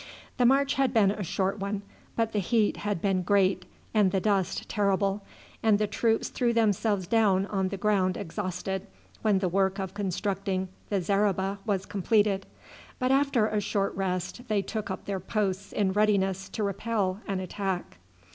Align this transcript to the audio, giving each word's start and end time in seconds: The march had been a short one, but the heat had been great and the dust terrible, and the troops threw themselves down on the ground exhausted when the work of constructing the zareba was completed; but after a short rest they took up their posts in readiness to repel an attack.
The 0.37 0.47
march 0.47 0.73
had 0.73 0.95
been 0.95 1.11
a 1.11 1.21
short 1.21 1.59
one, 1.59 1.83
but 2.15 2.31
the 2.31 2.39
heat 2.39 2.77
had 2.77 3.03
been 3.03 3.21
great 3.21 3.65
and 3.93 4.11
the 4.11 4.19
dust 4.19 4.67
terrible, 4.67 5.23
and 5.61 5.77
the 5.77 5.85
troops 5.85 6.29
threw 6.29 6.53
themselves 6.53 7.05
down 7.05 7.45
on 7.45 7.67
the 7.67 7.77
ground 7.77 8.17
exhausted 8.17 8.87
when 9.21 9.37
the 9.37 9.47
work 9.47 9.77
of 9.77 9.93
constructing 9.93 10.69
the 10.89 11.01
zareba 11.03 11.59
was 11.67 11.85
completed; 11.85 12.47
but 12.97 13.11
after 13.11 13.45
a 13.45 13.61
short 13.61 13.93
rest 13.95 14.47
they 14.47 14.63
took 14.63 14.89
up 14.89 15.05
their 15.05 15.19
posts 15.19 15.71
in 15.71 15.93
readiness 15.93 16.49
to 16.49 16.63
repel 16.63 17.21
an 17.27 17.39
attack. 17.39 17.99